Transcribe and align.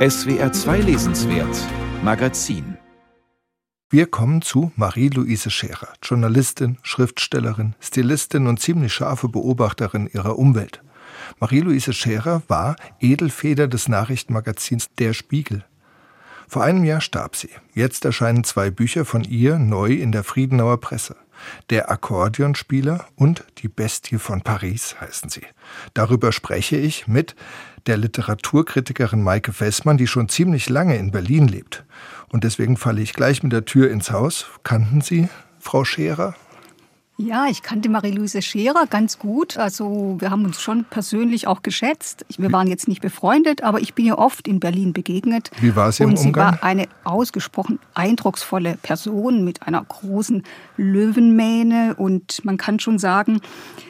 SWR 0.00 0.50
2 0.50 0.78
Lesenswert 0.78 1.58
Magazin 2.02 2.78
wir 3.90 4.06
kommen 4.06 4.40
zu 4.40 4.72
Marie-Louise 4.76 5.50
Scherer, 5.50 5.92
Journalistin, 6.02 6.78
Schriftstellerin, 6.82 7.74
Stilistin 7.80 8.46
und 8.46 8.60
ziemlich 8.60 8.94
scharfe 8.94 9.28
Beobachterin 9.28 10.08
ihrer 10.10 10.38
Umwelt. 10.38 10.82
Marie-Louise 11.38 11.92
Scherer 11.92 12.42
war 12.48 12.76
Edelfeder 12.98 13.68
des 13.68 13.88
Nachrichtenmagazins 13.88 14.88
Der 14.98 15.12
Spiegel. 15.12 15.66
Vor 16.48 16.62
einem 16.62 16.84
Jahr 16.84 17.02
starb 17.02 17.36
sie. 17.36 17.50
Jetzt 17.74 18.06
erscheinen 18.06 18.44
zwei 18.44 18.70
Bücher 18.70 19.04
von 19.04 19.22
ihr 19.24 19.58
neu 19.58 19.92
in 19.92 20.12
der 20.12 20.24
Friedenauer 20.24 20.80
Presse. 20.80 21.16
Der 21.70 21.90
Akkordeonspieler 21.90 23.06
und 23.16 23.44
Die 23.58 23.68
Bestie 23.68 24.18
von 24.18 24.42
Paris 24.42 24.96
heißen 25.00 25.30
sie. 25.30 25.46
Darüber 25.94 26.32
spreche 26.32 26.76
ich 26.76 27.06
mit 27.06 27.34
der 27.86 27.96
Literaturkritikerin 27.96 29.22
Maike 29.22 29.52
Fessmann, 29.52 29.96
die 29.96 30.06
schon 30.06 30.28
ziemlich 30.28 30.68
lange 30.68 30.96
in 30.96 31.10
Berlin 31.10 31.48
lebt. 31.48 31.84
Und 32.28 32.44
deswegen 32.44 32.76
falle 32.76 33.00
ich 33.00 33.12
gleich 33.12 33.42
mit 33.42 33.52
der 33.52 33.64
Tür 33.64 33.90
ins 33.90 34.10
Haus. 34.10 34.46
Kannten 34.62 35.00
Sie 35.00 35.28
Frau 35.58 35.84
Scherer? 35.84 36.34
Ja, 37.22 37.48
ich 37.50 37.62
kannte 37.62 37.90
Marie-Louise 37.90 38.40
Scherer 38.40 38.86
ganz 38.88 39.18
gut. 39.18 39.58
Also 39.58 40.16
wir 40.20 40.30
haben 40.30 40.46
uns 40.46 40.62
schon 40.62 40.84
persönlich 40.84 41.46
auch 41.46 41.60
geschätzt. 41.60 42.24
Wir 42.38 42.50
waren 42.50 42.66
jetzt 42.66 42.88
nicht 42.88 43.02
befreundet, 43.02 43.62
aber 43.62 43.80
ich 43.80 43.92
bin 43.92 44.06
ihr 44.06 44.18
oft 44.18 44.48
in 44.48 44.58
Berlin 44.58 44.94
begegnet. 44.94 45.50
Wie 45.60 45.76
war 45.76 45.92
sie 45.92 46.04
im 46.04 46.10
Und 46.10 46.16
sie 46.18 46.28
Umgang? 46.28 46.54
war 46.54 46.64
eine 46.64 46.88
ausgesprochen 47.04 47.78
eindrucksvolle 47.92 48.78
Person 48.80 49.44
mit 49.44 49.66
einer 49.66 49.84
großen 49.84 50.44
Löwenmähne. 50.78 51.94
Und 51.98 52.42
man 52.46 52.56
kann 52.56 52.80
schon 52.80 52.98
sagen, 52.98 53.42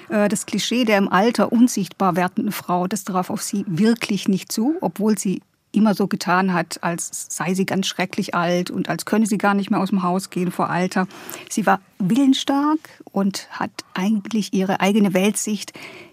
äh, 0.08 0.28
das 0.28 0.44
Klischee 0.44 0.84
der 0.84 0.98
im 0.98 1.08
Alter 1.08 1.52
unsichtbar 1.52 2.16
werdenden 2.16 2.50
Frau, 2.50 2.88
das 2.88 3.04
traf 3.04 3.30
auf 3.30 3.42
sie 3.42 3.64
wirklich 3.68 4.26
nicht 4.26 4.50
zu, 4.50 4.74
obwohl 4.80 5.16
sie 5.16 5.40
immer 5.72 5.94
so 5.94 6.06
getan 6.06 6.52
hat, 6.52 6.82
als 6.82 7.26
sei 7.28 7.54
sie 7.54 7.66
ganz 7.66 7.86
schrecklich 7.86 8.34
alt 8.34 8.70
und 8.70 8.88
als 8.88 9.04
könne 9.04 9.26
sie 9.26 9.38
gar 9.38 9.54
nicht 9.54 9.70
mehr 9.70 9.80
aus 9.80 9.90
dem 9.90 10.02
Haus 10.02 10.30
gehen 10.30 10.50
vor 10.50 10.70
Alter. 10.70 11.06
Sie 11.48 11.66
war 11.66 11.80
willensstark 11.98 12.78
und 13.12 13.48
hat 13.50 13.70
eigentlich 13.94 14.52
ihre 14.52 14.80
eigene 14.80 15.14
Weltsicht 15.14 15.72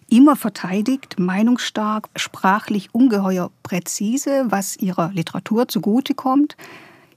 immer 0.09 0.35
verteidigt, 0.35 1.19
meinungsstark, 1.19 2.09
sprachlich 2.15 2.93
ungeheuer 2.93 3.51
präzise, 3.63 4.45
was 4.49 4.77
ihrer 4.77 5.11
Literatur 5.13 5.67
zugutekommt. 5.67 6.55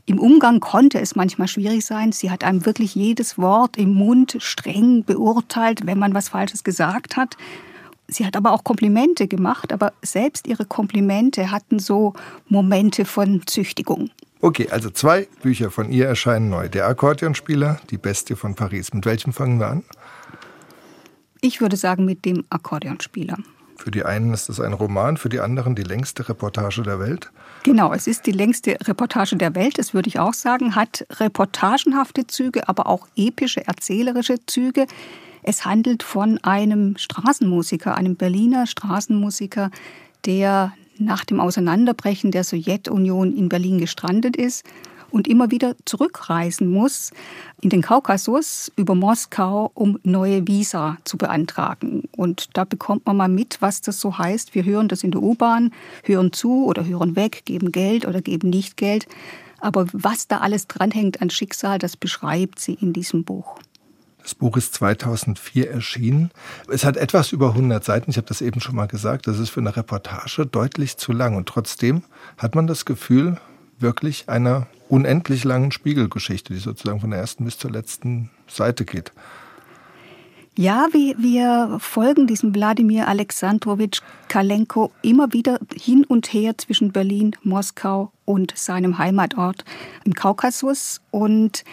Im 0.07 0.19
Umgang 0.19 0.59
konnte 0.59 1.01
es 1.01 1.14
manchmal 1.14 1.47
schwierig 1.47 1.84
sein. 1.86 2.11
Sie 2.11 2.31
hat 2.33 2.42
einem 2.42 2.67
wirklich 2.67 2.97
jedes 2.97 3.39
Wort 3.39 3.77
im 3.77 3.95
Mund 3.95 4.36
streng 4.41 5.05
beurteilt, 5.05 5.86
wenn 5.86 5.98
man 5.98 6.14
was 6.14 6.31
Falsches 6.31 6.64
gesagt 6.64 7.17
hat. 7.17 7.36
Sie 8.11 8.27
hat 8.27 8.36
aber 8.36 8.53
auch 8.53 8.64
Komplimente 8.64 9.28
gemacht, 9.28 9.72
aber 9.72 9.92
selbst 10.03 10.47
ihre 10.47 10.64
Komplimente 10.64 11.50
hatten 11.50 11.78
so 11.78 12.14
Momente 12.48 13.05
von 13.05 13.42
Züchtigung. 13.47 14.11
Okay, 14.41 14.69
also 14.70 14.91
zwei 14.91 15.28
Bücher 15.42 15.70
von 15.70 15.91
ihr 15.91 16.06
erscheinen 16.06 16.48
neu. 16.48 16.69
Der 16.69 16.86
Akkordeonspieler, 16.86 17.80
Die 17.91 17.98
Bestie 17.98 18.36
von 18.36 18.55
Paris. 18.55 18.92
Mit 18.92 19.05
welchem 19.05 19.33
fangen 19.33 19.58
wir 19.58 19.69
an? 19.69 19.84
Ich 21.42 21.61
würde 21.61 21.77
sagen 21.77 22.05
mit 22.05 22.25
dem 22.25 22.44
Akkordeonspieler. 22.50 23.39
Für 23.77 23.91
die 23.91 24.05
einen 24.05 24.34
ist 24.34 24.50
es 24.50 24.61
ein 24.61 24.74
Roman, 24.74 25.17
für 25.17 25.30
die 25.30 25.41
anderen 25.41 25.74
die 25.74 25.83
längste 25.83 26.28
Reportage 26.28 26.83
der 26.83 26.98
Welt. 26.98 27.30
Genau, 27.62 27.95
es 27.95 28.06
ist 28.06 28.27
die 28.27 28.33
längste 28.33 28.77
Reportage 28.86 29.36
der 29.36 29.55
Welt, 29.55 29.78
das 29.78 29.95
würde 29.95 30.08
ich 30.08 30.19
auch 30.19 30.34
sagen, 30.34 30.74
hat 30.74 31.06
reportagenhafte 31.12 32.27
Züge, 32.27 32.69
aber 32.69 32.86
auch 32.86 33.08
epische, 33.17 33.67
erzählerische 33.67 34.36
Züge. 34.45 34.86
Es 35.42 35.64
handelt 35.64 36.02
von 36.02 36.38
einem 36.38 36.96
Straßenmusiker, 36.96 37.96
einem 37.96 38.16
Berliner 38.16 38.66
Straßenmusiker, 38.66 39.70
der 40.27 40.72
nach 40.98 41.24
dem 41.24 41.41
Auseinanderbrechen 41.41 42.30
der 42.30 42.44
Sowjetunion 42.44 43.36
in 43.36 43.48
Berlin 43.48 43.78
gestrandet 43.78 44.36
ist 44.36 44.64
und 45.11 45.28
immer 45.28 45.50
wieder 45.50 45.74
zurückreisen 45.84 46.70
muss 46.70 47.11
in 47.61 47.70
den 47.70 47.83
Kaukasus 47.83 48.70
über 48.77 48.94
Moskau, 48.94 49.70
um 49.74 49.98
neue 50.02 50.46
Visa 50.46 50.98
zu 51.05 51.17
beantragen. 51.18 52.05
Und 52.17 52.50
da 52.55 52.64
bekommt 52.64 53.06
man 53.06 53.17
mal 53.17 53.29
mit, 53.29 53.61
was 53.61 53.80
das 53.80 54.00
so 54.00 54.18
heißt. 54.18 54.55
Wir 54.55 54.64
hören 54.64 54.89
das 54.89 55.02
in 55.02 55.11
der 55.11 55.23
U-Bahn, 55.23 55.73
hören 56.05 56.33
zu 56.33 56.64
oder 56.64 56.84
hören 56.84 57.17
weg, 57.17 57.42
geben 57.45 57.73
Geld 57.73 58.06
oder 58.06 58.20
geben 58.23 58.50
nicht 58.50 58.77
Geld. 58.77 59.06
Aber 59.58 59.86
was 59.92 60.27
da 60.29 60.39
alles 60.39 60.68
dranhängt 60.68 61.20
an 61.20 61.30
Schicksal, 61.30 61.79
das 61.79 61.96
beschreibt 61.96 62.58
sie 62.58 62.74
in 62.74 62.92
diesem 62.92 63.24
Buch. 63.24 63.58
Das 64.23 64.35
Buch 64.35 64.57
ist 64.57 64.75
2004 64.75 65.70
erschienen. 65.70 66.31
Es 66.69 66.85
hat 66.85 66.97
etwas 66.97 67.33
über 67.33 67.51
100 67.51 67.85
Seiten. 67.85 68.11
Ich 68.11 68.17
habe 68.17 68.27
das 68.27 68.41
eben 68.42 68.61
schon 68.61 68.77
mal 68.77 68.86
gesagt. 68.86 69.27
Das 69.27 69.39
ist 69.39 69.51
für 69.51 69.61
eine 69.61 69.77
Reportage 69.77 70.47
deutlich 70.47 70.97
zu 70.97 71.13
lang. 71.13 71.36
Und 71.36 71.48
trotzdem 71.48 72.03
hat 72.39 72.55
man 72.55 72.67
das 72.67 72.85
Gefühl, 72.85 73.39
wirklich 73.79 74.29
einer 74.29 74.67
unendlich 74.89 75.45
langen 75.45 75.73
Spiegelgeschichte, 75.73 76.53
die 76.53 76.61
sozusagen 76.61 77.01
von 77.01 77.11
der 77.11 77.20
ersten 77.20 77.45
bis 77.45 77.59
zur 77.59 77.70
letzten 77.70 78.30
Seite 78.47 78.85
geht. 78.85 79.13
Ja, 80.57 80.89
wir, 80.92 81.17
wir 81.17 81.79
folgen 81.80 82.27
diesem 82.27 82.55
Wladimir 82.55 83.09
Alexandrowitsch 83.09 84.03
Kalenko 84.29 84.91
immer 85.01 85.33
wieder 85.33 85.61
hin 85.73 86.05
und 86.05 86.33
her 86.33 86.59
zwischen 86.59 86.92
Berlin, 86.92 87.36
Moskau 87.42 88.13
und 88.25 88.53
seinem 88.57 88.98
Heimatort 88.98 89.64
im 90.05 90.13
Kaukasus. 90.13 91.01
Und 91.13 91.64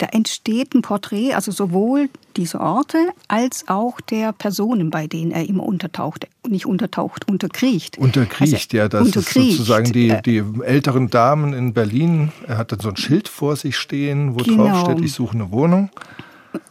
da 0.00 0.06
entsteht 0.06 0.74
ein 0.74 0.82
Porträt, 0.82 1.34
also 1.34 1.52
sowohl 1.52 2.08
dieser 2.36 2.60
Orte 2.60 2.96
als 3.28 3.68
auch 3.68 4.00
der 4.00 4.32
Personen, 4.32 4.90
bei 4.90 5.06
denen 5.06 5.30
er 5.30 5.46
immer 5.48 5.62
untertaucht. 5.64 6.26
Nicht 6.48 6.64
untertaucht, 6.66 7.28
unterkriecht. 7.28 7.98
Unterkriecht, 7.98 8.72
Also, 8.72 8.76
ja. 8.78 8.88
Das 8.88 9.06
unterkriecht. 9.06 9.50
ist 9.50 9.56
sozusagen 9.58 9.92
die, 9.92 10.08
Äh, 10.10 10.22
die 10.22 10.42
älteren 10.64 11.10
Damen 11.10 11.52
in 11.52 11.74
Berlin. 11.74 12.32
Er 12.46 12.56
hat 12.58 12.72
dann 12.72 12.80
so 12.80 12.88
ein 12.88 12.96
Schild 12.96 13.28
vor 13.28 13.56
sich 13.56 13.76
stehen, 13.76 14.34
wo 14.34 14.38
Genau. 14.44 14.66
drauf 14.68 14.90
steht, 14.90 15.04
ich 15.04 15.12
suche 15.12 15.34
eine 15.34 15.52
Wohnung. 15.52 15.90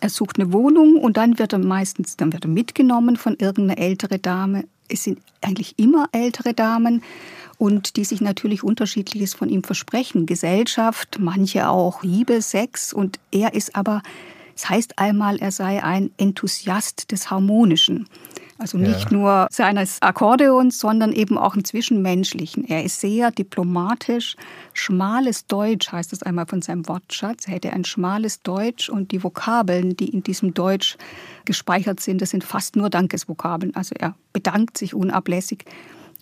Er 0.01 0.09
sucht 0.09 0.39
eine 0.39 0.51
Wohnung 0.51 0.97
und 0.97 1.15
dann 1.17 1.39
wird 1.39 1.53
er 1.53 1.59
meistens 1.59 2.17
dann 2.17 2.33
wird 2.33 2.45
er 2.45 2.49
mitgenommen 2.49 3.15
von 3.15 3.35
irgendeiner 3.39 3.79
ältere 3.79 4.19
Dame. 4.19 4.65
Es 4.89 5.03
sind 5.03 5.19
eigentlich 5.41 5.77
immer 5.77 6.07
ältere 6.11 6.53
Damen 6.53 7.01
und 7.59 7.97
die 7.97 8.05
sich 8.05 8.21
natürlich 8.21 8.63
unterschiedliches 8.63 9.35
von 9.35 9.49
ihm 9.49 9.63
versprechen. 9.63 10.25
Gesellschaft, 10.25 11.17
manche 11.19 11.69
auch 11.69 12.01
Liebe, 12.01 12.41
Sex 12.41 12.93
und 12.93 13.19
er 13.31 13.53
ist 13.53 13.75
aber, 13.75 14.01
es 14.55 14.67
heißt 14.69 14.97
einmal, 14.97 15.37
er 15.37 15.51
sei 15.51 15.83
ein 15.83 16.09
Enthusiast 16.17 17.11
des 17.11 17.29
Harmonischen. 17.29 18.07
Also 18.57 18.77
nicht 18.77 19.11
Ja. 19.11 19.17
nur 19.17 19.47
seines 19.51 20.01
Akkordeons, 20.01 20.79
sondern 20.79 21.13
eben 21.13 21.37
auch 21.37 21.55
im 21.55 21.63
Zwischenmenschlichen. 21.63 22.65
Er 22.67 22.83
ist 22.83 22.99
sehr 22.99 23.31
diplomatisch. 23.31 24.35
Schmales 24.73 25.45
Deutsch 25.47 25.91
heißt 25.91 26.11
es 26.11 26.23
einmal 26.23 26.45
von 26.45 26.61
seinem 26.61 26.85
Wortschatz. 26.87 27.47
Er 27.47 27.53
hätte 27.53 27.71
ein 27.71 27.85
schmales 27.85 28.41
Deutsch 28.41 28.89
und 28.89 29.11
die 29.11 29.23
Vokabeln, 29.23 29.95
die 29.95 30.09
in 30.09 30.23
diesem 30.23 30.53
Deutsch 30.53 30.97
gespeichert 31.45 32.01
sind, 32.01 32.21
das 32.21 32.31
sind 32.31 32.43
fast 32.43 32.75
nur 32.75 32.89
Dankesvokabeln. 32.89 33.75
Also 33.75 33.95
er 33.97 34.15
bedankt 34.33 34.77
sich 34.77 34.93
unablässig. 34.93 35.63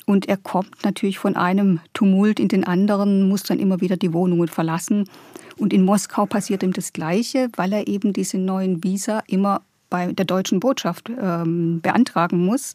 Und 0.08 0.30
er 0.30 0.38
kommt 0.38 0.86
natürlich 0.86 1.20
von 1.20 1.36
einem 1.36 1.82
Tumult 1.94 2.40
in 2.40 2.48
den 2.48 2.64
anderen, 2.64 3.28
muss 3.28 3.44
dann 3.44 3.60
immer 3.60 3.82
wieder 3.82 3.98
die 3.98 4.14
Wohnungen 4.14 4.48
verlassen. 4.48 5.10
Und 5.58 5.74
in 5.74 5.84
Moskau 5.84 6.26
passiert 6.26 6.64
ihm 6.64 6.72
das 6.72 6.94
Gleiche, 6.94 7.50
weil 7.58 7.74
er 7.74 7.88
eben 7.88 8.14
diese 8.14 8.38
neuen 8.38 8.86
Visa 8.86 9.22
immer 9.28 9.64
bei 9.90 10.14
der 10.14 10.26
deutschen 10.26 10.62
Botschaft 10.62 11.10
ähm, 11.10 11.82
beantragen 11.82 12.46
muss. 12.46 12.74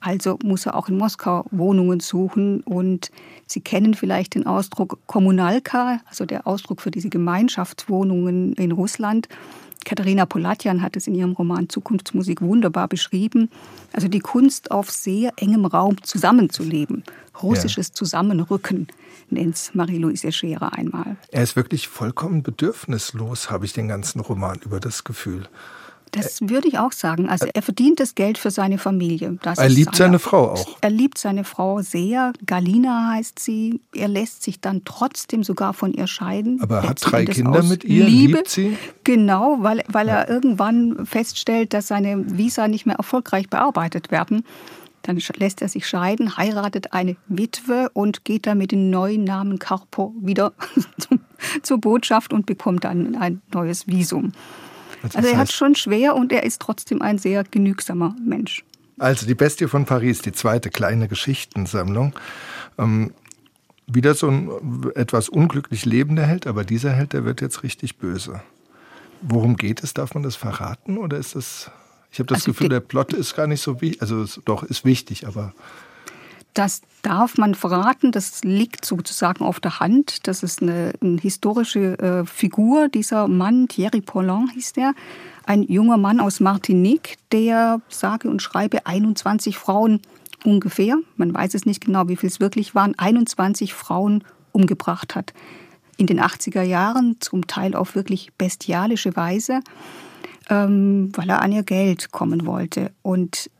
Also 0.00 0.38
muss 0.42 0.66
er 0.66 0.74
auch 0.74 0.88
in 0.88 0.96
Moskau 0.96 1.44
Wohnungen 1.50 2.00
suchen. 2.00 2.62
Und 2.62 3.10
Sie 3.46 3.60
kennen 3.60 3.94
vielleicht 3.94 4.34
den 4.34 4.46
Ausdruck 4.46 4.98
Kommunalka, 5.06 6.00
also 6.08 6.24
der 6.24 6.46
Ausdruck 6.46 6.80
für 6.80 6.90
diese 6.90 7.10
Gemeinschaftswohnungen 7.10 8.54
in 8.54 8.72
Russland. 8.72 9.28
Katharina 9.84 10.26
Polatjan 10.26 10.82
hat 10.82 10.96
es 10.96 11.06
in 11.06 11.14
ihrem 11.14 11.32
Roman 11.32 11.68
Zukunftsmusik 11.68 12.42
wunderbar 12.42 12.86
beschrieben. 12.86 13.50
Also 13.92 14.08
die 14.08 14.20
Kunst, 14.20 14.70
auf 14.70 14.90
sehr 14.90 15.32
engem 15.36 15.64
Raum 15.64 16.02
zusammenzuleben. 16.02 17.02
Russisches 17.42 17.92
Zusammenrücken 17.92 18.88
nennt 19.30 19.54
es 19.54 19.74
Marie-Louise 19.74 20.32
Scherer 20.32 20.74
einmal. 20.74 21.16
Er 21.30 21.42
ist 21.42 21.56
wirklich 21.56 21.88
vollkommen 21.88 22.42
bedürfnislos, 22.42 23.50
habe 23.50 23.64
ich 23.64 23.72
den 23.72 23.88
ganzen 23.88 24.20
Roman 24.20 24.58
über 24.62 24.80
das 24.80 25.04
Gefühl. 25.04 25.48
Das 26.12 26.40
würde 26.42 26.68
ich 26.68 26.78
auch 26.78 26.92
sagen. 26.92 27.28
Also 27.28 27.46
er 27.52 27.62
verdient 27.62 28.00
das 28.00 28.14
Geld 28.14 28.38
für 28.38 28.50
seine 28.50 28.78
Familie. 28.78 29.38
Das 29.42 29.58
Er 29.58 29.68
liebt 29.68 29.94
seine 29.94 30.18
Frau 30.18 30.52
auch. 30.52 30.76
Er 30.80 30.90
liebt 30.90 31.18
seine 31.18 31.44
Frau 31.44 31.80
sehr. 31.82 32.32
Galina 32.46 33.12
heißt 33.14 33.38
sie. 33.38 33.80
Er 33.94 34.08
lässt 34.08 34.42
sich 34.42 34.60
dann 34.60 34.82
trotzdem 34.84 35.44
sogar 35.44 35.72
von 35.74 35.92
ihr 35.92 36.06
scheiden. 36.06 36.60
Aber 36.62 36.78
er 36.78 36.88
hat 36.90 37.00
drei 37.02 37.24
Kinder 37.24 37.62
mit 37.62 37.84
ihr, 37.84 38.04
Liebe. 38.04 38.38
liebt 38.38 38.48
sie. 38.48 38.76
Genau, 39.04 39.58
weil, 39.60 39.84
weil 39.88 40.08
er 40.08 40.28
irgendwann 40.28 41.06
feststellt, 41.06 41.72
dass 41.74 41.88
seine 41.88 42.36
Visa 42.36 42.68
nicht 42.68 42.86
mehr 42.86 42.96
erfolgreich 42.96 43.48
bearbeitet 43.48 44.10
werden. 44.10 44.44
Dann 45.02 45.18
lässt 45.36 45.62
er 45.62 45.68
sich 45.68 45.86
scheiden, 45.86 46.36
heiratet 46.36 46.92
eine 46.92 47.16
Witwe 47.26 47.88
und 47.94 48.24
geht 48.24 48.46
dann 48.46 48.58
mit 48.58 48.72
dem 48.72 48.90
neuen 48.90 49.24
Namen 49.24 49.58
Carpo 49.58 50.14
wieder 50.20 50.52
zur 51.62 51.78
Botschaft 51.78 52.32
und 52.32 52.44
bekommt 52.44 52.84
dann 52.84 53.16
ein 53.16 53.40
neues 53.52 53.86
Visum. 53.86 54.32
Das 55.02 55.16
Also 55.16 55.28
er 55.28 55.38
hat 55.38 55.52
schon 55.52 55.74
schwer 55.74 56.14
und 56.14 56.32
er 56.32 56.42
ist 56.42 56.60
trotzdem 56.60 57.02
ein 57.02 57.18
sehr 57.18 57.44
genügsamer 57.44 58.14
Mensch. 58.24 58.64
Also 58.98 59.26
die 59.26 59.34
Bestie 59.34 59.66
von 59.66 59.86
Paris, 59.86 60.20
die 60.20 60.32
zweite 60.32 60.70
kleine 60.70 61.08
Geschichtensammlung. 61.08 62.14
Ähm, 62.78 63.12
wieder 63.86 64.14
so 64.14 64.28
ein 64.28 64.50
etwas 64.94 65.28
unglücklich 65.28 65.84
lebender 65.84 66.26
Held, 66.26 66.46
aber 66.46 66.64
dieser 66.64 66.92
Held, 66.92 67.12
der 67.12 67.24
wird 67.24 67.40
jetzt 67.40 67.62
richtig 67.62 67.96
böse. 67.96 68.42
Worum 69.22 69.56
geht 69.56 69.82
es? 69.82 69.94
Darf 69.94 70.14
man 70.14 70.22
das 70.22 70.36
verraten 70.36 70.98
oder 70.98 71.16
ist 71.16 71.34
das? 71.34 71.70
Ich 72.12 72.18
habe 72.18 72.26
das 72.26 72.38
also 72.38 72.52
Gefühl, 72.52 72.68
der 72.68 72.80
Plot 72.80 73.12
ist 73.12 73.36
gar 73.36 73.46
nicht 73.46 73.60
so 73.60 73.80
wichtig. 73.80 74.02
Also 74.02 74.24
doch 74.44 74.62
ist 74.62 74.84
wichtig, 74.84 75.26
aber 75.26 75.54
das 76.54 76.82
darf 77.02 77.38
man 77.38 77.54
verraten, 77.54 78.12
das 78.12 78.42
liegt 78.44 78.84
sozusagen 78.84 79.44
auf 79.44 79.60
der 79.60 79.80
Hand. 79.80 80.26
Das 80.26 80.42
ist 80.42 80.62
eine, 80.62 80.92
eine 81.00 81.20
historische 81.20 81.98
äh, 81.98 82.26
Figur, 82.26 82.88
dieser 82.88 83.28
Mann, 83.28 83.68
Thierry 83.68 84.00
Paulin 84.00 84.50
hieß 84.52 84.74
der, 84.74 84.94
ein 85.46 85.62
junger 85.62 85.96
Mann 85.96 86.20
aus 86.20 86.40
Martinique, 86.40 87.16
der 87.32 87.80
sage 87.88 88.28
und 88.28 88.42
schreibe 88.42 88.86
21 88.86 89.56
Frauen 89.58 90.00
ungefähr, 90.44 90.96
man 91.16 91.34
weiß 91.34 91.54
es 91.54 91.66
nicht 91.66 91.84
genau, 91.84 92.08
wie 92.08 92.16
viel 92.16 92.28
es 92.28 92.40
wirklich 92.40 92.74
waren, 92.74 92.98
21 92.98 93.74
Frauen 93.74 94.24
umgebracht 94.52 95.14
hat. 95.14 95.32
In 95.96 96.06
den 96.06 96.20
80er 96.20 96.62
Jahren, 96.62 97.16
zum 97.20 97.46
Teil 97.46 97.74
auf 97.74 97.94
wirklich 97.94 98.32
bestialische 98.38 99.16
Weise, 99.16 99.60
ähm, 100.48 101.12
weil 101.14 101.28
er 101.28 101.42
an 101.42 101.52
ihr 101.52 101.62
Geld 101.62 102.10
kommen 102.10 102.46
wollte. 102.46 102.90
Und 103.02 103.50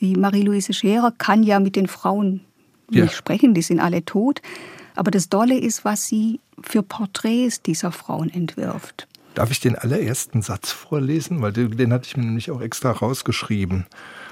die 0.00 0.16
Marie-Louise 0.16 0.72
Scherer 0.72 1.12
kann 1.16 1.42
ja 1.42 1.60
mit 1.60 1.76
den 1.76 1.86
Frauen 1.86 2.40
ja. 2.90 3.04
nicht 3.04 3.14
sprechen, 3.14 3.54
die 3.54 3.62
sind 3.62 3.80
alle 3.80 4.04
tot. 4.04 4.42
Aber 4.94 5.10
das 5.10 5.28
Dolle 5.28 5.58
ist, 5.58 5.84
was 5.84 6.06
sie 6.06 6.40
für 6.62 6.82
Porträts 6.82 7.62
dieser 7.62 7.92
Frauen 7.92 8.30
entwirft. 8.30 9.08
Darf 9.34 9.50
ich 9.50 9.58
den 9.58 9.76
allerersten 9.76 10.42
Satz 10.42 10.70
vorlesen? 10.70 11.42
Weil 11.42 11.52
den, 11.52 11.76
den 11.76 11.92
hatte 11.92 12.06
ich 12.06 12.16
mir 12.16 12.24
nämlich 12.24 12.50
auch 12.50 12.60
extra 12.60 12.92
rausgeschrieben. 12.92 13.86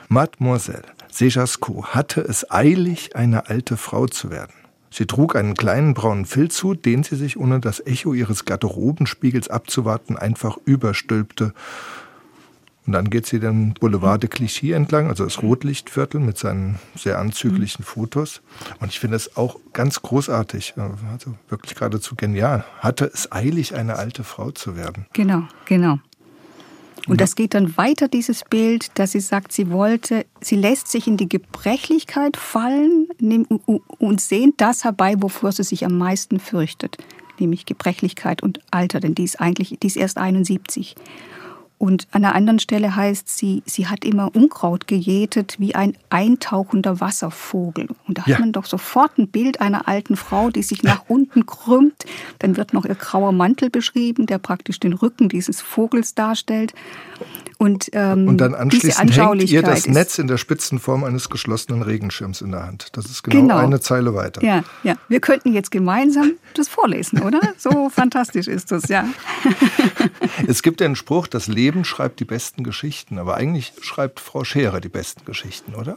Mademoiselle 0.08 0.84
Sejasco 1.10 1.86
hatte 1.86 2.20
es 2.20 2.50
eilig, 2.50 3.16
eine 3.16 3.48
alte 3.48 3.76
Frau 3.76 4.06
zu 4.06 4.30
werden. 4.30 4.52
Sie 4.90 5.06
trug 5.06 5.36
einen 5.36 5.54
kleinen 5.54 5.94
braunen 5.94 6.26
Filzhut, 6.26 6.84
den 6.84 7.02
sie 7.02 7.16
sich, 7.16 7.38
ohne 7.38 7.60
das 7.60 7.80
Echo 7.84 8.12
ihres 8.12 8.44
Garderobenspiegels 8.44 9.48
abzuwarten, 9.48 10.18
einfach 10.18 10.58
überstülpte 10.66 11.54
und 12.86 12.94
dann 12.94 13.10
geht 13.10 13.26
sie 13.26 13.38
den 13.38 13.74
Boulevard 13.74 14.22
de 14.22 14.28
Clichy 14.28 14.72
entlang, 14.72 15.08
also 15.08 15.24
das 15.24 15.40
Rotlichtviertel 15.42 16.20
mit 16.20 16.36
seinen 16.36 16.78
sehr 16.96 17.18
anzüglichen 17.18 17.82
mhm. 17.82 17.86
Fotos. 17.86 18.42
Und 18.80 18.88
ich 18.88 18.98
finde 18.98 19.16
es 19.16 19.36
auch 19.36 19.58
ganz 19.72 20.02
großartig, 20.02 20.74
also 20.76 21.34
wirklich 21.48 21.76
geradezu 21.76 22.16
genial. 22.16 22.64
Hatte 22.78 23.10
es 23.12 23.30
eilig, 23.30 23.74
eine 23.74 23.96
alte 23.96 24.24
Frau 24.24 24.50
zu 24.50 24.76
werden. 24.76 25.06
Genau, 25.12 25.44
genau. 25.64 25.98
Und 27.08 27.20
das 27.20 27.34
geht 27.34 27.54
dann 27.54 27.76
weiter, 27.76 28.06
dieses 28.06 28.44
Bild, 28.48 28.96
dass 28.98 29.12
sie 29.12 29.20
sagt, 29.20 29.52
sie 29.52 29.70
wollte, 29.70 30.24
sie 30.40 30.56
lässt 30.56 30.88
sich 30.88 31.08
in 31.08 31.16
die 31.16 31.28
Gebrechlichkeit 31.28 32.36
fallen 32.36 33.08
und 33.98 34.20
sehnt 34.20 34.60
das 34.60 34.84
herbei, 34.84 35.16
wovor 35.18 35.50
sie 35.50 35.64
sich 35.64 35.84
am 35.84 35.98
meisten 35.98 36.38
fürchtet, 36.38 36.98
nämlich 37.40 37.66
Gebrechlichkeit 37.66 38.42
und 38.42 38.60
Alter, 38.70 39.00
denn 39.00 39.16
die 39.16 39.24
ist 39.24 39.40
eigentlich, 39.40 39.78
die 39.82 39.86
ist 39.86 39.96
erst 39.96 40.16
71. 40.16 40.94
Und 41.82 42.06
an 42.12 42.24
einer 42.24 42.36
anderen 42.36 42.60
Stelle 42.60 42.94
heißt 42.94 43.28
sie, 43.28 43.64
sie 43.66 43.88
hat 43.88 44.04
immer 44.04 44.36
Unkraut 44.36 44.86
gejätet 44.86 45.56
wie 45.58 45.74
ein 45.74 45.96
eintauchender 46.10 47.00
Wasservogel. 47.00 47.88
Und 48.06 48.18
da 48.18 48.22
ja. 48.24 48.34
hat 48.34 48.40
man 48.40 48.52
doch 48.52 48.66
sofort 48.66 49.18
ein 49.18 49.26
Bild 49.26 49.60
einer 49.60 49.88
alten 49.88 50.14
Frau, 50.14 50.50
die 50.50 50.62
sich 50.62 50.84
nach 50.84 51.02
unten 51.08 51.44
krümmt. 51.44 52.04
Dann 52.38 52.56
wird 52.56 52.72
noch 52.72 52.84
ihr 52.84 52.94
grauer 52.94 53.32
Mantel 53.32 53.68
beschrieben, 53.68 54.26
der 54.26 54.38
praktisch 54.38 54.78
den 54.78 54.92
Rücken 54.92 55.28
dieses 55.28 55.60
Vogels 55.60 56.14
darstellt. 56.14 56.72
Und, 57.62 57.90
ähm, 57.92 58.26
und 58.26 58.38
dann 58.38 58.56
anschließend 58.56 59.16
hängt 59.16 59.48
ihr 59.48 59.62
das 59.62 59.86
Netz 59.86 60.18
in 60.18 60.26
der 60.26 60.36
Spitzenform 60.36 61.04
eines 61.04 61.30
geschlossenen 61.30 61.82
Regenschirms 61.82 62.40
in 62.40 62.50
der 62.50 62.66
Hand. 62.66 62.88
Das 62.94 63.04
ist 63.04 63.22
genau, 63.22 63.40
genau, 63.40 63.56
eine 63.58 63.80
Zeile 63.80 64.14
weiter. 64.14 64.42
Ja, 64.42 64.64
ja. 64.82 64.96
Wir 65.06 65.20
könnten 65.20 65.52
jetzt 65.52 65.70
gemeinsam 65.70 66.32
das 66.54 66.66
vorlesen, 66.66 67.22
oder? 67.22 67.40
So 67.56 67.88
fantastisch 67.94 68.48
ist 68.48 68.72
das, 68.72 68.88
ja. 68.88 69.04
es 70.48 70.62
gibt 70.62 70.80
den 70.80 70.96
Spruch, 70.96 71.28
das 71.28 71.46
Leben 71.46 71.84
schreibt 71.84 72.18
die 72.18 72.24
besten 72.24 72.64
Geschichten, 72.64 73.16
aber 73.16 73.36
eigentlich 73.36 73.72
schreibt 73.80 74.18
Frau 74.18 74.42
Scherer 74.42 74.80
die 74.80 74.88
besten 74.88 75.24
Geschichten, 75.24 75.76
oder? 75.76 75.96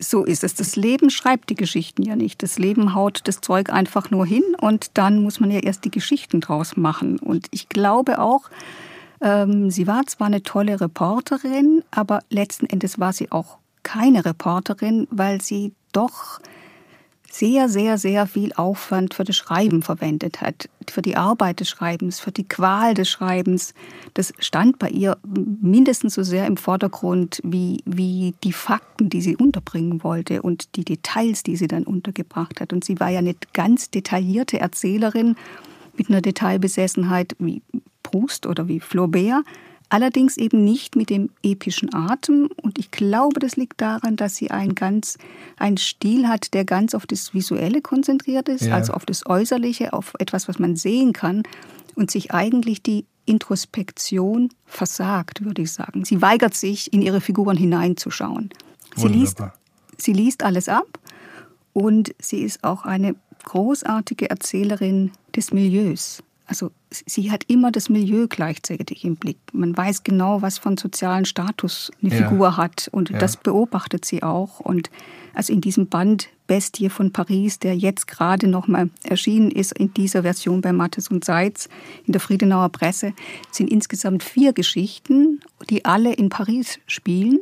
So 0.00 0.24
ist 0.24 0.42
es. 0.42 0.56
Das 0.56 0.74
Leben 0.74 1.10
schreibt 1.10 1.50
die 1.50 1.54
Geschichten 1.54 2.02
ja 2.02 2.16
nicht. 2.16 2.42
Das 2.42 2.58
Leben 2.58 2.96
haut 2.96 3.20
das 3.26 3.40
Zeug 3.40 3.70
einfach 3.70 4.10
nur 4.10 4.26
hin 4.26 4.42
und 4.60 4.90
dann 4.94 5.22
muss 5.22 5.38
man 5.38 5.52
ja 5.52 5.60
erst 5.60 5.84
die 5.84 5.92
Geschichten 5.92 6.40
draus 6.40 6.76
machen. 6.76 7.20
Und 7.20 7.46
ich 7.52 7.68
glaube 7.68 8.18
auch, 8.18 8.50
ähm, 9.20 9.70
sie 9.70 9.86
war 9.86 10.06
zwar 10.06 10.28
eine 10.28 10.42
tolle 10.42 10.80
Reporterin, 10.80 11.82
aber 11.90 12.20
letzten 12.30 12.66
Endes 12.66 12.98
war 12.98 13.12
sie 13.12 13.30
auch 13.32 13.58
keine 13.82 14.24
Reporterin, 14.24 15.08
weil 15.10 15.40
sie 15.40 15.72
doch 15.92 16.40
sehr, 17.30 17.68
sehr, 17.68 17.98
sehr 17.98 18.26
viel 18.26 18.52
Aufwand 18.54 19.14
für 19.14 19.24
das 19.24 19.36
Schreiben 19.36 19.82
verwendet 19.82 20.40
hat, 20.40 20.68
für 20.88 21.02
die 21.02 21.16
Arbeit 21.16 21.60
des 21.60 21.68
Schreibens, 21.68 22.20
für 22.20 22.32
die 22.32 22.48
Qual 22.48 22.94
des 22.94 23.08
Schreibens. 23.08 23.74
Das 24.14 24.32
stand 24.38 24.78
bei 24.78 24.88
ihr 24.88 25.18
mindestens 25.24 26.14
so 26.14 26.22
sehr 26.22 26.46
im 26.46 26.56
Vordergrund 26.56 27.40
wie, 27.44 27.82
wie 27.84 28.34
die 28.44 28.52
Fakten, 28.52 29.10
die 29.10 29.20
sie 29.20 29.36
unterbringen 29.36 30.02
wollte 30.02 30.42
und 30.42 30.74
die 30.76 30.84
Details, 30.84 31.42
die 31.42 31.56
sie 31.56 31.68
dann 31.68 31.84
untergebracht 31.84 32.60
hat. 32.60 32.72
Und 32.72 32.84
sie 32.84 32.98
war 32.98 33.10
ja 33.10 33.18
eine 33.18 33.36
ganz 33.52 33.90
detaillierte 33.90 34.58
Erzählerin 34.58 35.36
mit 35.96 36.08
einer 36.08 36.22
Detailbesessenheit 36.22 37.36
wie 37.38 37.60
Proust 38.08 38.46
oder 38.46 38.68
wie 38.68 38.80
Flaubert, 38.80 39.44
allerdings 39.90 40.36
eben 40.38 40.64
nicht 40.64 40.96
mit 40.96 41.10
dem 41.10 41.30
epischen 41.42 41.92
Atem. 41.94 42.48
Und 42.62 42.78
ich 42.78 42.90
glaube, 42.90 43.38
das 43.38 43.56
liegt 43.56 43.80
daran, 43.80 44.16
dass 44.16 44.36
sie 44.36 44.50
einen 44.50 44.74
ganz, 44.74 45.18
einen 45.58 45.76
Stil 45.76 46.26
hat, 46.26 46.54
der 46.54 46.64
ganz 46.64 46.94
auf 46.94 47.06
das 47.06 47.34
Visuelle 47.34 47.82
konzentriert 47.82 48.48
ist, 48.48 48.64
ja. 48.64 48.74
also 48.74 48.94
auf 48.94 49.04
das 49.04 49.26
Äußerliche, 49.26 49.92
auf 49.92 50.14
etwas, 50.18 50.48
was 50.48 50.58
man 50.58 50.76
sehen 50.76 51.12
kann 51.12 51.42
und 51.94 52.10
sich 52.10 52.32
eigentlich 52.32 52.82
die 52.82 53.04
Introspektion 53.26 54.48
versagt, 54.64 55.44
würde 55.44 55.62
ich 55.62 55.72
sagen. 55.72 56.06
Sie 56.06 56.22
weigert 56.22 56.54
sich, 56.54 56.92
in 56.94 57.02
ihre 57.02 57.20
Figuren 57.20 57.58
hineinzuschauen. 57.58 58.50
Sie 58.96 59.08
liest, 59.08 59.42
sie 59.98 60.14
liest 60.14 60.42
alles 60.42 60.68
ab 60.68 60.98
und 61.74 62.14
sie 62.18 62.40
ist 62.40 62.64
auch 62.64 62.84
eine 62.84 63.14
großartige 63.44 64.30
Erzählerin 64.30 65.12
des 65.36 65.52
Milieus. 65.52 66.22
Also 66.48 66.70
sie 66.90 67.30
hat 67.30 67.44
immer 67.46 67.70
das 67.70 67.90
Milieu 67.90 68.26
gleichzeitig 68.26 69.04
im 69.04 69.16
Blick. 69.16 69.36
Man 69.52 69.76
weiß 69.76 70.02
genau, 70.02 70.40
was 70.40 70.56
von 70.56 70.78
sozialen 70.78 71.26
Status 71.26 71.92
eine 72.02 72.10
ja. 72.10 72.28
Figur 72.28 72.56
hat 72.56 72.88
und 72.90 73.10
ja. 73.10 73.18
das 73.18 73.36
beobachtet 73.36 74.06
sie 74.06 74.22
auch. 74.22 74.58
Und 74.58 74.90
also 75.34 75.52
in 75.52 75.60
diesem 75.60 75.88
Band 75.88 76.30
Bestie 76.46 76.88
von 76.88 77.12
Paris, 77.12 77.58
der 77.58 77.76
jetzt 77.76 78.06
gerade 78.08 78.48
noch 78.48 78.66
mal 78.66 78.88
erschienen 79.04 79.50
ist 79.50 79.72
in 79.72 79.92
dieser 79.92 80.22
Version 80.22 80.62
bei 80.62 80.72
Mattes 80.72 81.08
und 81.08 81.22
Seitz 81.22 81.68
in 82.06 82.12
der 82.12 82.20
Friedenauer 82.20 82.70
Presse, 82.70 83.12
sind 83.50 83.70
insgesamt 83.70 84.22
vier 84.22 84.54
Geschichten, 84.54 85.40
die 85.68 85.84
alle 85.84 86.14
in 86.14 86.30
Paris 86.30 86.78
spielen. 86.86 87.40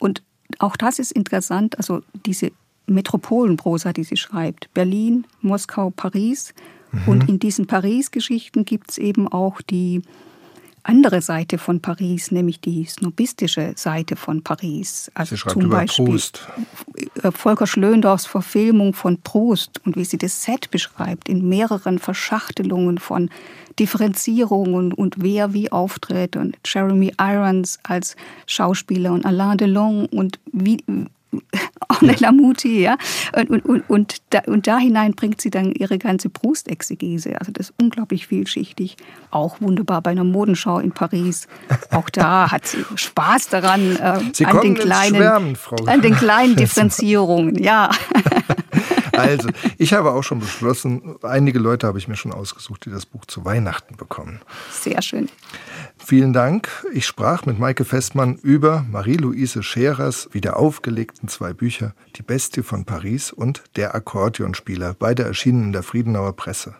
Und 0.00 0.24
auch 0.58 0.76
das 0.76 0.98
ist 0.98 1.12
interessant, 1.12 1.78
also 1.78 2.02
diese 2.26 2.50
Metropolenprosa, 2.86 3.92
die 3.92 4.02
sie 4.02 4.16
schreibt. 4.16 4.68
Berlin, 4.74 5.28
Moskau, 5.40 5.90
Paris 5.90 6.52
Mhm. 6.92 7.00
Und 7.06 7.28
in 7.28 7.38
diesen 7.38 7.66
Paris-Geschichten 7.66 8.64
gibt 8.64 8.90
es 8.90 8.98
eben 8.98 9.28
auch 9.28 9.60
die 9.60 10.02
andere 10.84 11.22
Seite 11.22 11.58
von 11.58 11.80
Paris, 11.80 12.30
nämlich 12.32 12.60
die 12.60 12.84
snobistische 12.84 13.72
Seite 13.76 14.16
von 14.16 14.42
Paris. 14.42 15.10
Also 15.14 15.30
sie 15.30 15.38
schreibt 15.38 15.52
zum 15.52 15.62
über 15.62 15.76
Beispiel 15.76 16.06
Proust. 16.06 16.48
Äh, 17.22 17.30
Volker 17.30 17.66
Schlöndorfs 17.66 18.26
Verfilmung 18.26 18.92
von 18.92 19.18
Proust 19.18 19.80
und 19.84 19.96
wie 19.96 20.04
sie 20.04 20.18
das 20.18 20.42
Set 20.42 20.70
beschreibt, 20.70 21.28
in 21.28 21.48
mehreren 21.48 21.98
Verschachtelungen 21.98 22.98
von 22.98 23.30
Differenzierungen 23.78 24.92
und 24.92 25.16
wer 25.18 25.54
wie 25.54 25.70
auftritt 25.70 26.36
und 26.36 26.56
Jeremy 26.64 27.12
Irons 27.18 27.78
als 27.84 28.16
Schauspieler 28.46 29.12
und 29.12 29.24
Alain 29.24 29.58
Delon 29.58 30.06
und 30.06 30.38
wie, 30.52 30.84
Ornella 32.02 32.32
Muti, 32.32 32.82
ja. 32.82 32.96
Und, 33.36 33.50
und, 33.50 33.64
und, 33.64 33.90
und, 33.90 34.16
da, 34.30 34.40
und 34.46 34.66
da 34.66 34.78
hinein 34.78 35.12
bringt 35.12 35.40
sie 35.40 35.50
dann 35.50 35.72
ihre 35.72 35.98
ganze 35.98 36.28
Brustexegese. 36.28 37.38
Also 37.38 37.52
das 37.52 37.70
ist 37.70 37.74
unglaublich 37.80 38.26
vielschichtig. 38.26 38.96
Auch 39.30 39.60
wunderbar 39.60 40.02
bei 40.02 40.10
einer 40.10 40.24
Modenschau 40.24 40.78
in 40.78 40.92
Paris. 40.92 41.48
Auch 41.90 42.10
da 42.10 42.50
hat 42.50 42.66
sie 42.66 42.84
Spaß 42.94 43.48
daran, 43.48 43.96
äh, 43.96 44.44
an, 44.44 44.60
den 44.62 44.74
kleinen, 44.74 45.16
Schwärmen, 45.16 45.56
an 45.86 46.02
den 46.02 46.14
kleinen 46.14 46.56
Differenzierungen, 46.56 47.62
ja. 47.62 47.90
Also, 49.22 49.48
ich 49.78 49.92
habe 49.92 50.12
auch 50.12 50.22
schon 50.22 50.40
beschlossen, 50.40 51.16
einige 51.22 51.58
Leute 51.58 51.86
habe 51.86 51.98
ich 51.98 52.08
mir 52.08 52.16
schon 52.16 52.32
ausgesucht, 52.32 52.84
die 52.86 52.90
das 52.90 53.06
Buch 53.06 53.24
zu 53.26 53.44
Weihnachten 53.44 53.96
bekommen. 53.96 54.40
Sehr 54.70 55.02
schön. 55.02 55.28
Vielen 55.98 56.32
Dank. 56.32 56.68
Ich 56.92 57.06
sprach 57.06 57.46
mit 57.46 57.58
Maike 57.58 57.84
Festmann 57.84 58.36
über 58.36 58.84
Marie-Louise 58.90 59.62
Scherers 59.62 60.28
wieder 60.32 60.56
aufgelegten 60.56 61.28
zwei 61.28 61.52
Bücher, 61.52 61.94
Die 62.16 62.22
Bestie 62.22 62.62
von 62.62 62.84
Paris 62.84 63.32
und 63.32 63.62
Der 63.76 63.94
Akkordeonspieler, 63.94 64.94
beide 64.98 65.24
erschienen 65.24 65.64
in 65.64 65.72
der 65.72 65.82
Friedenauer 65.82 66.34
Presse. 66.36 66.70